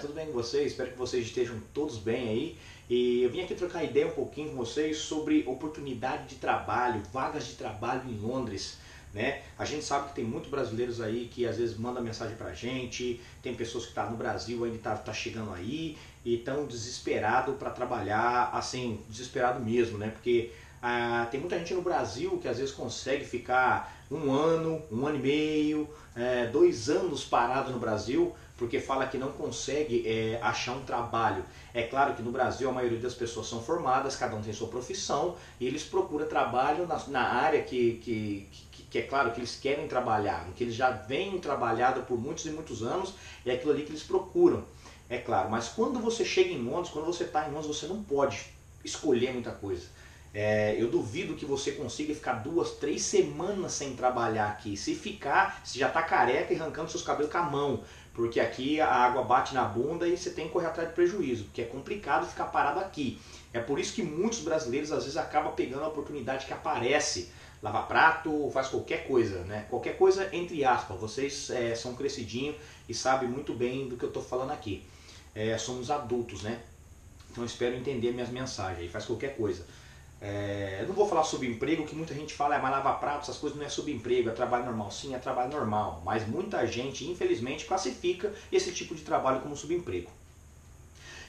[0.00, 0.70] Tudo bem com vocês?
[0.70, 2.58] Espero que vocês estejam todos bem aí.
[2.88, 7.46] E eu vim aqui trocar ideia um pouquinho com vocês sobre oportunidade de trabalho, vagas
[7.48, 8.78] de trabalho em Londres.
[9.12, 9.42] Né?
[9.58, 13.20] A gente sabe que tem muitos brasileiros aí que às vezes mandam mensagem pra gente,
[13.42, 17.70] tem pessoas que tá no Brasil ainda tá, tá chegando aí e estão desesperado para
[17.70, 20.10] trabalhar, assim, desesperado mesmo, né?
[20.10, 25.06] Porque ah, tem muita gente no Brasil que às vezes consegue ficar um ano, um
[25.06, 30.38] ano e meio, é, dois anos parado no Brasil porque fala que não consegue é,
[30.42, 31.44] achar um trabalho.
[31.72, 34.66] É claro que no Brasil a maioria das pessoas são formadas, cada um tem sua
[34.66, 39.38] profissão e eles procuram trabalho na, na área que, que, que, que, é claro que
[39.38, 43.14] eles querem trabalhar, que eles já vêm trabalhado por muitos e muitos anos,
[43.46, 44.64] é aquilo ali que eles procuram.
[45.08, 48.02] É claro, mas quando você chega em Londres, quando você está em Londres, você não
[48.02, 48.44] pode
[48.84, 49.86] escolher muita coisa.
[50.34, 54.76] É, eu duvido que você consiga ficar duas, três semanas sem trabalhar aqui.
[54.76, 57.82] Se ficar, você já está careca e arrancando seus cabelos com a mão.
[58.12, 61.44] Porque aqui a água bate na bunda e você tem que correr atrás de prejuízo.
[61.44, 63.18] Porque é complicado ficar parado aqui.
[63.52, 67.30] É por isso que muitos brasileiros às vezes acabam pegando a oportunidade que aparece.
[67.62, 69.66] Lava prato, faz qualquer coisa, né?
[69.70, 70.98] Qualquer coisa entre aspas.
[71.00, 72.56] Vocês é, são crescidinhos
[72.88, 74.84] e sabem muito bem do que eu estou falando aqui.
[75.34, 76.60] É, somos adultos, né?
[77.30, 78.90] Então espero entender minhas mensagens.
[78.90, 79.64] Faz qualquer coisa.
[80.20, 83.22] É, eu não vou falar sobre emprego, que muita gente fala, é mais lavar prato,
[83.22, 84.90] essas coisas não é sobre emprego, é trabalho normal.
[84.90, 90.10] Sim, é trabalho normal, mas muita gente, infelizmente, classifica esse tipo de trabalho como subemprego.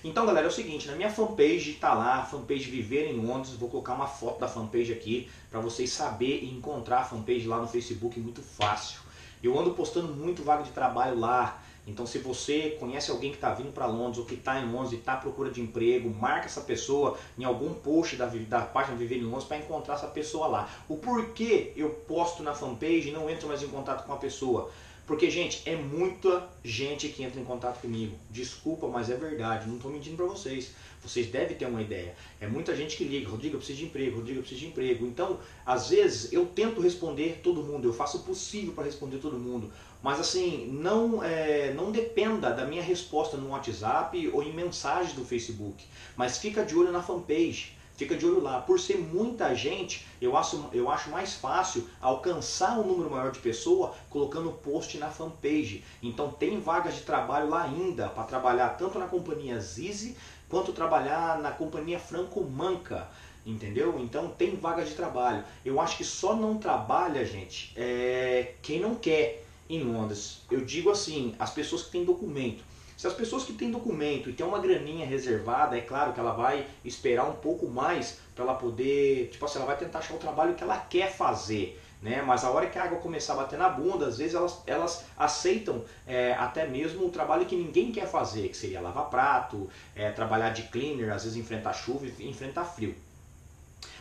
[0.04, 3.70] Então, galera, é o seguinte, na minha fanpage tá lá, fanpage Viver em Londres, vou
[3.70, 7.68] colocar uma foto da fanpage aqui para vocês saber e encontrar a fanpage lá no
[7.68, 9.02] Facebook muito fácil.
[9.44, 13.52] Eu ando postando muito vaga de trabalho lá, então, se você conhece alguém que está
[13.52, 16.46] vindo para Londres ou que está em Londres e está à procura de emprego, marca
[16.46, 20.46] essa pessoa em algum post da, da página Viver em Londres para encontrar essa pessoa
[20.46, 20.70] lá.
[20.88, 24.70] O porquê eu posto na fanpage e não entro mais em contato com a pessoa?
[25.10, 28.16] Porque, gente, é muita gente que entra em contato comigo.
[28.30, 30.70] Desculpa, mas é verdade, não estou mentindo para vocês.
[31.02, 32.14] Vocês devem ter uma ideia.
[32.40, 35.08] É muita gente que liga, Rodrigo, eu preciso de emprego, Rodrigo, eu preciso de emprego.
[35.08, 39.36] Então, às vezes, eu tento responder todo mundo, eu faço o possível para responder todo
[39.40, 39.72] mundo.
[40.04, 45.26] Mas assim, não, é, não dependa da minha resposta no WhatsApp ou em mensagens do
[45.26, 45.86] Facebook.
[46.16, 47.79] Mas fica de olho na fanpage.
[48.00, 48.62] Fica de olho lá.
[48.62, 53.40] Por ser muita gente, eu acho, eu acho mais fácil alcançar um número maior de
[53.40, 55.84] pessoa colocando post na fanpage.
[56.02, 60.16] Então tem vagas de trabalho lá ainda para trabalhar tanto na companhia Zizi
[60.48, 63.06] quanto trabalhar na companhia Franco Manca.
[63.46, 64.00] Entendeu?
[64.00, 65.44] Então tem vagas de trabalho.
[65.66, 70.44] Eu acho que só não trabalha, gente, é quem não quer em Londres.
[70.50, 72.64] Eu digo assim, as pessoas que têm documento.
[73.00, 76.34] Se as pessoas que têm documento e têm uma graninha reservada, é claro que ela
[76.34, 80.18] vai esperar um pouco mais para ela poder, tipo assim, ela vai tentar achar o
[80.18, 81.82] trabalho que ela quer fazer.
[82.02, 82.22] Né?
[82.22, 85.06] Mas a hora que a água começar a bater na bunda, às vezes elas, elas
[85.18, 90.12] aceitam é, até mesmo o trabalho que ninguém quer fazer, que seria lavar prato, é,
[90.12, 92.94] trabalhar de cleaner, às vezes enfrentar chuva e enfrentar frio.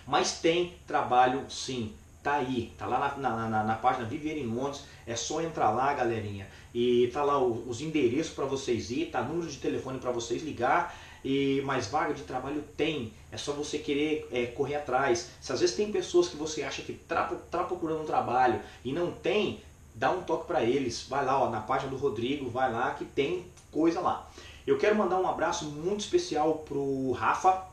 [0.08, 1.94] Mas tem trabalho sim,
[2.28, 5.70] tá aí, tá lá na, na, na, na página Viver em Londres, é só entrar
[5.70, 9.22] lá, galerinha, e tá lá o, os endereços para vocês ir, tá?
[9.22, 10.94] Número de telefone para vocês ligar,
[11.24, 15.30] e mais vaga de trabalho tem, é só você querer é, correr atrás.
[15.40, 18.92] Se às vezes tem pessoas que você acha que tá, tá procurando um trabalho e
[18.92, 19.60] não tem,
[19.94, 23.06] dá um toque para eles, vai lá ó, na página do Rodrigo, vai lá que
[23.06, 24.30] tem coisa lá.
[24.66, 27.64] Eu quero mandar um abraço muito especial pro Rafa,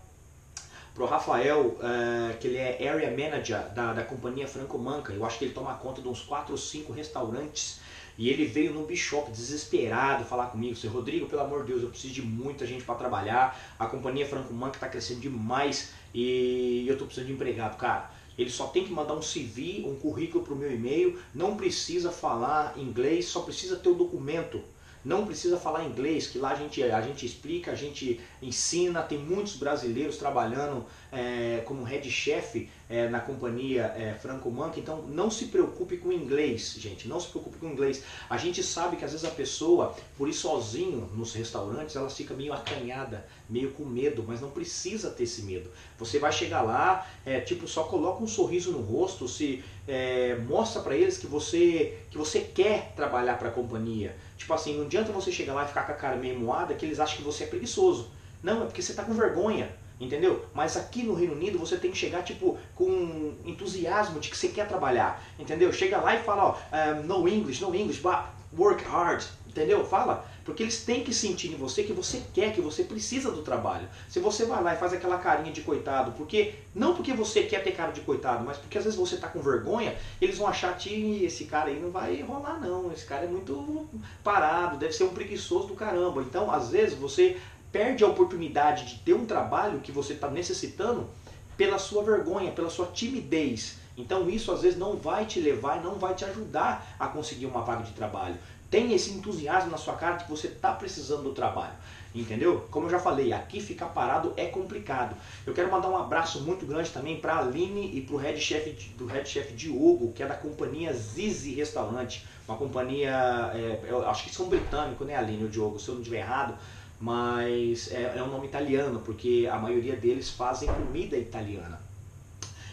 [0.95, 5.11] pro Rafael, é, que ele é Area Manager da, da companhia Franco Manca.
[5.11, 7.81] Eu acho que ele toma conta de uns 4 ou 5 restaurantes.
[8.17, 11.89] E ele veio no Bishop desesperado falar comigo, seu Rodrigo, pelo amor de Deus, eu
[11.89, 13.59] preciso de muita gente para trabalhar.
[13.78, 18.09] A companhia Franco Manca está crescendo demais e eu estou precisando de empregado, cara.
[18.38, 22.09] Ele só tem que mandar um CV, um currículo para o meu e-mail, não precisa
[22.09, 24.62] falar inglês, só precisa ter o documento
[25.05, 29.19] não precisa falar inglês, que lá a gente, a gente explica, a gente ensina, tem
[29.19, 30.83] muitos brasileiros trabalhando
[31.15, 36.12] é, como head chef é, na companhia é, Franco Manca, então não se preocupe com
[36.12, 38.03] inglês, gente, não se preocupe com inglês.
[38.29, 42.33] A gente sabe que às vezes a pessoa, por ir sozinho nos restaurantes, ela fica
[42.33, 45.69] meio acanhada, meio com medo, mas não precisa ter esse medo.
[45.97, 50.81] Você vai chegar lá, é, tipo, só coloca um sorriso no rosto, se é, mostra
[50.81, 54.15] para eles que você, que você quer trabalhar para a companhia.
[54.38, 56.85] Tipo assim, não adianta você chegar lá e ficar com a cara meio moada que
[56.85, 58.11] eles acham que você é preguiçoso.
[58.44, 60.45] Não, é porque você está com vergonha, entendeu?
[60.53, 64.50] Mas aqui no Reino Unido você tem que chegar tipo com entusiasmo de que você
[64.50, 65.71] quer trabalhar, entendeu?
[65.71, 66.56] Chega lá e fala, ó,
[66.92, 68.19] um, no English, no English, but
[68.57, 69.86] work hard, entendeu?
[69.86, 73.42] Fala, Porque eles têm que sentir em você que você quer, que você precisa do
[73.42, 73.88] trabalho.
[74.07, 77.63] Se você vai lá e faz aquela carinha de coitado, porque não porque você quer
[77.63, 80.77] ter cara de coitado, mas porque às vezes você está com vergonha, eles vão achar
[80.77, 83.88] que esse cara aí não vai rolar não, esse cara é muito
[84.24, 86.21] parado, deve ser um preguiçoso do caramba.
[86.21, 87.38] Então, às vezes você
[87.75, 91.10] perde a oportunidade de ter um trabalho que você está necessitando
[91.57, 93.80] pela sua vergonha, pela sua timidez.
[93.98, 97.63] Então isso às vezes não vai te levar, não vai te ajudar a conseguir uma
[97.63, 98.38] vaga de trabalho.
[98.72, 101.74] Tem esse entusiasmo na sua cara de que você está precisando do trabalho.
[102.16, 102.66] Entendeu?
[102.72, 105.13] Como eu já falei, aqui ficar parado é complicado.
[105.45, 108.39] Eu quero mandar um abraço muito grande também para a Aline e para o head
[108.39, 114.07] chef do head chef Diogo, que é da companhia Zizi Restaurante, uma companhia, é, eu
[114.07, 116.57] acho que são britânicos, né, Aline e o Diogo, se eu não estiver errado,
[117.00, 121.80] mas é, é um nome italiano, porque a maioria deles fazem comida italiana.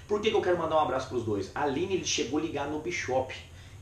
[0.07, 1.51] Por que, que eu quero mandar um abraço para os dois?
[1.55, 3.35] A Aline ele chegou a ligar no Bishop,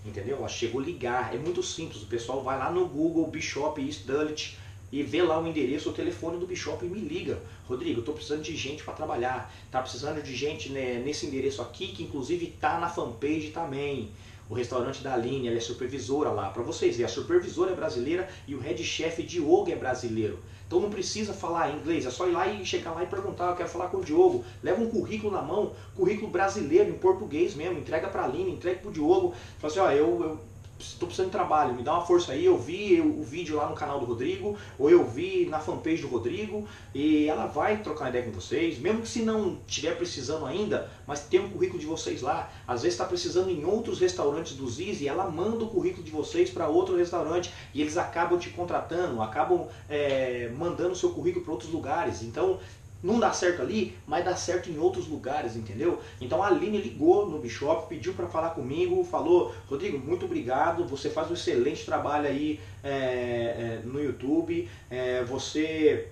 [0.05, 0.39] entendeu?
[0.39, 4.07] Ela chegou a ligar, é muito simples, o pessoal vai lá no Google, Bishop East
[4.07, 4.57] Dulwich,
[4.93, 7.41] e vê lá o endereço, o telefone do Bishop e me liga.
[7.69, 9.53] Rodrigo, estou precisando de gente para trabalhar.
[9.71, 14.11] Tá precisando de gente né, nesse endereço aqui, que inclusive está na fanpage também.
[14.51, 16.51] O restaurante da Aline, ela é supervisora lá.
[16.51, 20.41] Para vocês verem, a supervisora é brasileira e o head chef Diogo é brasileiro.
[20.67, 23.55] Então não precisa falar inglês, é só ir lá e chegar lá e perguntar, eu
[23.55, 24.45] quero falar com o Diogo.
[24.61, 28.81] Leva um currículo na mão, currículo brasileiro, em português mesmo, entrega para a Aline, entrega
[28.81, 29.33] para o Diogo.
[29.59, 30.41] Fala assim, ó, eu, eu
[30.81, 33.75] estou precisando de trabalho, me dá uma força aí, eu vi o vídeo lá no
[33.75, 38.25] canal do Rodrigo, ou eu vi na fanpage do Rodrigo, e ela vai trocar ideia
[38.25, 42.23] com vocês, mesmo que se não estiver precisando ainda, mas tem um currículo de vocês
[42.23, 46.03] lá, às vezes está precisando em outros restaurantes do Ziz, e ela manda o currículo
[46.03, 51.11] de vocês para outro restaurante, e eles acabam te contratando, acabam é, mandando o seu
[51.11, 52.59] currículo para outros lugares, então
[53.03, 56.01] não dá certo ali, mas dá certo em outros lugares, entendeu?
[56.21, 61.09] Então a Aline ligou no Bishop, pediu para falar comigo, falou, Rodrigo, muito obrigado, você
[61.09, 66.09] faz um excelente trabalho aí é, é, no YouTube, é, você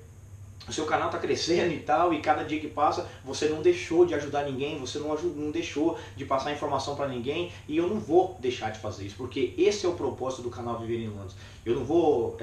[0.66, 4.04] o seu canal está crescendo e tal, e cada dia que passa você não deixou
[4.04, 7.98] de ajudar ninguém, você não, não deixou de passar informação para ninguém, e eu não
[7.98, 11.34] vou deixar de fazer isso, porque esse é o propósito do canal Viver em Londres.
[11.64, 12.36] Eu não vou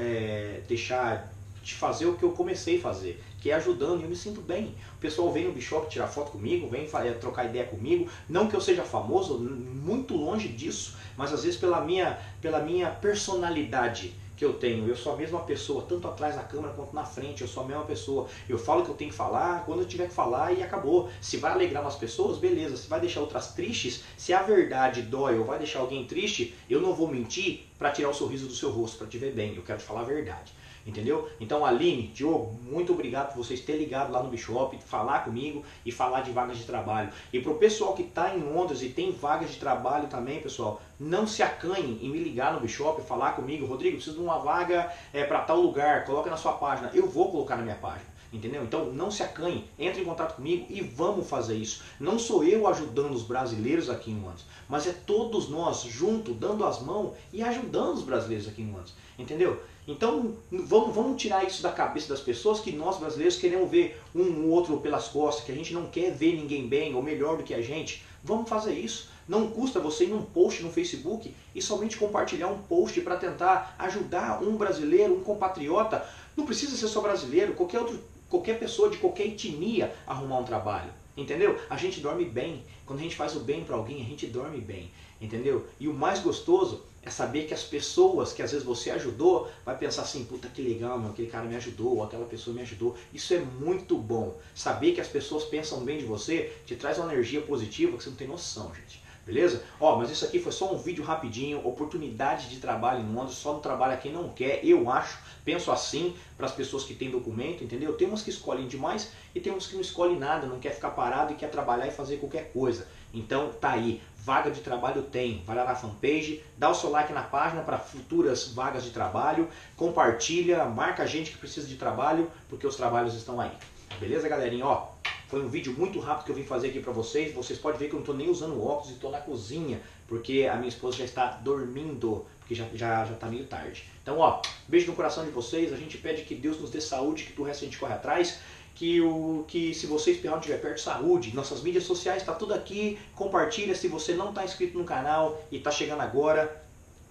[0.67, 1.31] deixar
[1.61, 4.73] de fazer o que eu comecei a fazer, que ajudando, e eu me sinto bem.
[4.97, 8.55] O pessoal vem no Bishop tirar foto comigo, vem é, trocar ideia comigo, não que
[8.55, 14.43] eu seja famoso, muito longe disso, mas às vezes pela minha, pela minha personalidade que
[14.43, 14.87] eu tenho.
[14.87, 17.67] Eu sou a mesma pessoa, tanto atrás da câmera quanto na frente, eu sou a
[17.67, 18.27] mesma pessoa.
[18.49, 21.07] Eu falo o que eu tenho que falar, quando eu tiver que falar e acabou.
[21.21, 22.75] Se vai alegrar umas pessoas, beleza.
[22.75, 26.81] Se vai deixar outras tristes, se a verdade dói ou vai deixar alguém triste, eu
[26.81, 29.55] não vou mentir para tirar o sorriso do seu rosto, para te ver bem.
[29.55, 30.51] Eu quero te falar a verdade.
[30.85, 31.27] Entendeu?
[31.39, 35.91] Então, Aline, Diogo, muito obrigado por vocês terem ligado lá no Bishop, falar comigo e
[35.91, 37.09] falar de vagas de trabalho.
[37.33, 40.79] E para o pessoal que está em Londres e tem vagas de trabalho também, pessoal,
[40.99, 44.93] não se acanhe em me ligar no Bishop, falar comigo, Rodrigo, preciso de uma vaga
[45.11, 46.91] é, para tal lugar, coloca na sua página.
[46.93, 48.15] Eu vou colocar na minha página.
[48.31, 48.63] Entendeu?
[48.63, 51.81] Então não se acanhe, entre em contato comigo e vamos fazer isso.
[51.99, 56.65] Não sou eu ajudando os brasileiros aqui em Londres, mas é todos nós juntos, dando
[56.65, 58.93] as mãos e ajudando os brasileiros aqui em Londres.
[59.17, 59.61] Entendeu?
[59.87, 64.49] Então vamos, vamos tirar isso da cabeça das pessoas que nós brasileiros queremos ver um
[64.49, 67.53] outro pelas costas, que a gente não quer ver ninguém bem ou melhor do que
[67.53, 68.03] a gente.
[68.23, 69.09] Vamos fazer isso.
[69.27, 73.75] Não custa você ir num post no Facebook e somente compartilhar um post para tentar
[73.77, 76.07] ajudar um brasileiro, um compatriota.
[76.35, 77.99] Não precisa ser só brasileiro, qualquer outro
[78.35, 80.91] qualquer pessoa de qualquer etnia arrumar um trabalho.
[81.15, 81.57] Entendeu?
[81.69, 82.63] A gente dorme bem.
[82.85, 84.91] Quando a gente faz o bem para alguém, a gente dorme bem.
[85.21, 85.65] Entendeu?
[85.79, 89.77] E o mais gostoso é saber que as pessoas que às vezes você ajudou vai
[89.77, 92.95] pensar assim, puta que legal, meu, aquele cara me ajudou, ou aquela pessoa me ajudou.
[93.13, 94.35] Isso é muito bom.
[94.53, 98.09] Saber que as pessoas pensam bem de você te traz uma energia positiva que você
[98.09, 99.01] não tem noção, gente.
[99.25, 99.63] Beleza?
[99.79, 103.53] Ó, mas isso aqui foi só um vídeo rapidinho, oportunidade de trabalho em Londres, só
[103.53, 107.63] não trabalha quem não quer, eu acho, penso assim para as pessoas que têm documento,
[107.63, 107.93] entendeu?
[107.93, 110.91] Tem uns que escolhem demais e tem uns que não escolhem nada, não quer ficar
[110.91, 112.87] parado e quer trabalhar e fazer qualquer coisa.
[113.11, 117.11] Então tá aí, vaga de trabalho tem, vai lá na fanpage, dá o seu like
[117.11, 122.29] na página para futuras vagas de trabalho, compartilha, marca a gente que precisa de trabalho,
[122.47, 123.51] porque os trabalhos estão aí.
[123.99, 124.67] Beleza, galerinha?
[124.67, 124.89] Ó,
[125.27, 127.33] foi um vídeo muito rápido que eu vim fazer aqui para vocês.
[127.33, 130.47] Vocês podem ver que eu não estou nem usando óculos e estou na cozinha, porque
[130.49, 133.85] a minha esposa já está dormindo, porque já já já está meio tarde.
[134.01, 135.73] Então, ó, beijo no coração de vocês.
[135.73, 138.39] A gente pede que Deus nos dê saúde, que do resto a gente corre atrás.
[138.75, 141.33] Que, o, que se você espirrar não estiver perto, saúde.
[141.33, 142.99] Nossas mídias sociais está tudo aqui.
[143.15, 146.64] Compartilha se você não está inscrito no canal e está chegando agora.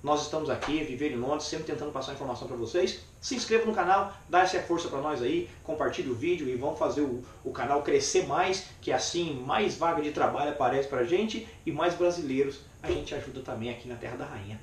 [0.04, 3.00] Nós estamos aqui, Viver em Londres, sempre tentando passar informação para vocês.
[3.22, 6.78] Se inscreva no canal, dá essa força para nós aí, compartilhe o vídeo e vamos
[6.78, 11.04] fazer o, o canal crescer mais, que assim mais vaga de trabalho aparece para a
[11.04, 14.60] gente e mais brasileiros a gente ajuda também aqui na Terra da Rainha.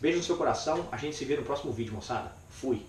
[0.00, 2.32] Beijo no seu coração, a gente se vê no próximo vídeo, moçada.
[2.50, 2.82] Fui!